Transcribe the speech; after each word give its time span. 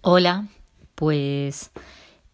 Hola, 0.00 0.46
pues 0.94 1.72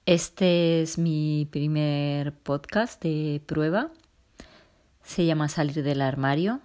este 0.05 0.83
es 0.83 0.99
mi 0.99 1.49
primer 1.51 2.35
podcast 2.35 3.03
de 3.03 3.41
prueba. 3.47 3.91
Se 5.03 5.25
llama 5.25 5.49
Salir 5.49 5.83
del 5.83 6.03
armario. 6.03 6.61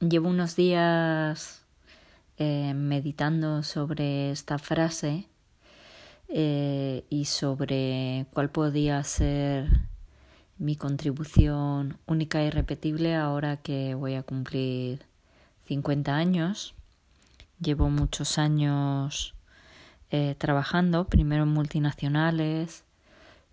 Llevo 0.00 0.30
unos 0.30 0.56
días 0.56 1.62
eh, 2.38 2.74
meditando 2.74 3.62
sobre 3.62 4.32
esta 4.32 4.58
frase 4.58 5.28
eh, 6.26 7.04
y 7.08 7.26
sobre 7.26 8.26
cuál 8.32 8.50
podía 8.50 9.04
ser 9.04 9.70
mi 10.58 10.74
contribución 10.74 11.98
única 12.04 12.42
y 12.42 12.50
repetible 12.50 13.14
ahora 13.14 13.58
que 13.58 13.94
voy 13.94 14.16
a 14.16 14.24
cumplir 14.24 15.06
50 15.68 16.16
años. 16.16 16.74
Llevo 17.60 17.90
muchos 17.90 18.38
años 18.38 19.36
eh, 20.10 20.34
trabajando, 20.38 21.06
primero 21.08 21.42
en 21.42 21.50
multinacionales, 21.50 22.84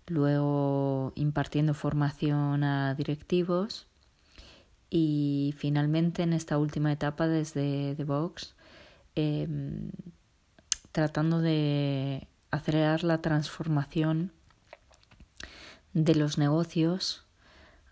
luego 0.06 1.12
impartiendo 1.16 1.74
formación 1.74 2.64
a 2.64 2.94
directivos 2.94 3.86
y 4.88 5.54
finalmente 5.58 6.22
en 6.22 6.32
esta 6.32 6.58
última 6.58 6.92
etapa 6.92 7.26
desde 7.26 7.94
The 7.96 8.04
Vox 8.04 8.54
em, 9.16 9.90
tratando 10.92 11.40
de 11.40 12.28
acelerar 12.50 13.04
la 13.04 13.20
transformación 13.20 14.32
de 15.92 16.14
los 16.14 16.38
negocios 16.38 17.24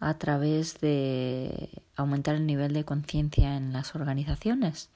a 0.01 0.15
través 0.19 0.81
de 0.81 1.83
aumentar 1.97 2.37
el 2.37 2.47
nivel 2.47 2.73
de 2.73 2.85
conciencia 2.85 3.57
en 3.57 3.73
las 3.73 3.95
organizaciones. 3.95 4.91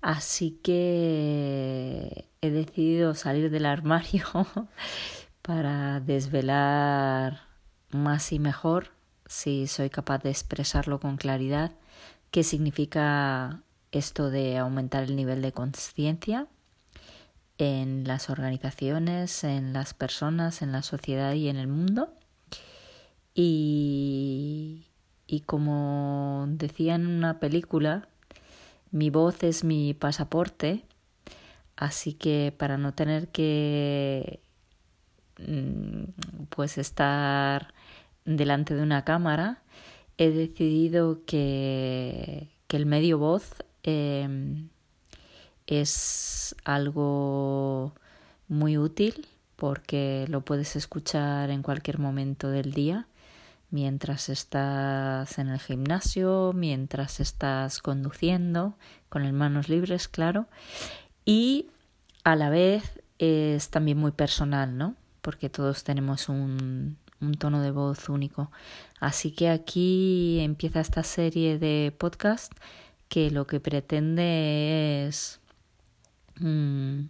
Así 0.00 0.60
que 0.62 2.28
he 2.40 2.50
decidido 2.50 3.14
salir 3.14 3.50
del 3.50 3.66
armario 3.66 4.24
para 5.42 6.00
desvelar 6.00 7.48
más 7.90 8.32
y 8.32 8.38
mejor, 8.38 8.92
si 9.26 9.66
soy 9.66 9.90
capaz 9.90 10.22
de 10.22 10.30
expresarlo 10.30 11.00
con 11.00 11.16
claridad, 11.16 11.72
qué 12.30 12.44
significa 12.44 13.62
esto 13.92 14.30
de 14.30 14.58
aumentar 14.58 15.04
el 15.04 15.16
nivel 15.16 15.42
de 15.42 15.52
conciencia 15.52 16.46
en 17.56 18.04
las 18.06 18.30
organizaciones, 18.30 19.42
en 19.42 19.72
las 19.72 19.94
personas, 19.94 20.62
en 20.62 20.72
la 20.72 20.82
sociedad 20.82 21.32
y 21.32 21.48
en 21.48 21.56
el 21.56 21.66
mundo. 21.66 22.14
Y, 23.34 24.86
y 25.26 25.40
como 25.40 26.46
decía 26.48 26.94
en 26.94 27.06
una 27.06 27.40
película, 27.40 28.08
mi 28.90 29.10
voz 29.10 29.42
es 29.42 29.64
mi 29.64 29.94
pasaporte, 29.94 30.84
así 31.76 32.14
que 32.14 32.54
para 32.56 32.78
no 32.78 32.94
tener 32.94 33.28
que 33.28 34.40
mm, 35.38 36.04
pues 36.50 36.78
estar 36.78 37.74
delante 38.24 38.74
de 38.74 38.82
una 38.82 39.04
cámara, 39.04 39.62
he 40.18 40.30
decidido 40.30 41.24
que, 41.24 42.48
que 42.66 42.76
el 42.76 42.86
medio 42.86 43.18
voz 43.18 43.54
em, 43.82 44.68
es 45.66 46.56
algo 46.64 47.94
muy 48.48 48.78
útil 48.78 49.26
porque 49.56 50.26
lo 50.28 50.42
puedes 50.42 50.76
escuchar 50.76 51.50
en 51.50 51.62
cualquier 51.62 51.98
momento 51.98 52.48
del 52.48 52.72
día 52.72 53.06
mientras 53.70 54.28
estás 54.28 55.38
en 55.38 55.48
el 55.48 55.60
gimnasio, 55.60 56.52
mientras 56.54 57.20
estás 57.20 57.80
conduciendo, 57.80 58.76
con 59.08 59.24
las 59.24 59.32
manos 59.32 59.68
libres, 59.68 60.08
claro, 60.08 60.46
y 61.24 61.66
a 62.24 62.36
la 62.36 62.50
vez 62.50 63.00
es 63.18 63.70
también 63.70 63.98
muy 63.98 64.12
personal, 64.12 64.76
¿no? 64.76 64.94
Porque 65.20 65.50
todos 65.50 65.84
tenemos 65.84 66.28
un, 66.28 66.96
tono 67.38 67.60
de 67.62 67.70
voz 67.70 68.08
único. 68.08 68.50
Así 69.00 69.32
que 69.32 69.48
aquí 69.50 70.38
empieza 70.40 70.80
esta 70.80 71.02
serie 71.02 71.58
de 71.58 71.92
podcast 71.96 72.52
que 73.08 73.30
lo 73.30 73.46
que 73.46 73.60
pretende 73.60 75.06
es 75.06 75.40
mm, 76.36 77.00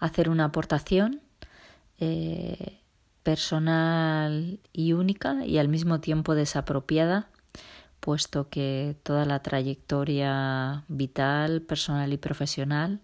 hacer 0.00 0.28
una 0.28 0.44
aportación 0.44 1.20
eh, 1.98 2.78
personal 3.22 4.60
y 4.72 4.92
única 4.92 5.44
y 5.44 5.58
al 5.58 5.68
mismo 5.68 6.00
tiempo 6.00 6.34
desapropiada, 6.34 7.28
puesto 8.00 8.48
que 8.48 8.96
toda 9.02 9.24
la 9.24 9.42
trayectoria 9.42 10.84
vital, 10.88 11.62
personal 11.62 12.12
y 12.12 12.16
profesional, 12.16 13.00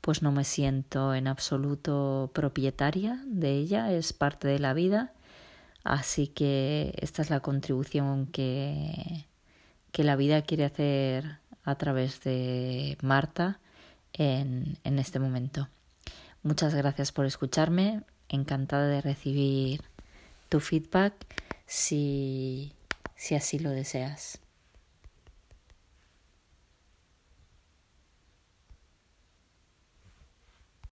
pues 0.00 0.22
no 0.22 0.32
me 0.32 0.44
siento 0.44 1.14
en 1.14 1.28
absoluto 1.28 2.30
propietaria 2.34 3.22
de 3.26 3.52
ella, 3.52 3.92
es 3.92 4.12
parte 4.12 4.48
de 4.48 4.58
la 4.58 4.74
vida, 4.74 5.12
así 5.82 6.26
que 6.28 6.94
esta 7.00 7.22
es 7.22 7.30
la 7.30 7.40
contribución 7.40 8.26
que, 8.26 9.26
que 9.92 10.04
la 10.04 10.16
vida 10.16 10.42
quiere 10.42 10.64
hacer 10.64 11.38
a 11.62 11.76
través 11.76 12.22
de 12.22 12.98
Marta 13.02 13.60
en, 14.12 14.78
en 14.84 14.98
este 14.98 15.18
momento. 15.18 15.68
Muchas 16.42 16.74
gracias 16.74 17.12
por 17.12 17.24
escucharme 17.24 18.02
encantada 18.28 18.88
de 18.88 19.00
recibir 19.00 19.82
tu 20.48 20.60
feedback 20.60 21.14
si, 21.66 22.72
si 23.16 23.34
así 23.34 23.58
lo 23.58 23.70
deseas. 23.70 24.40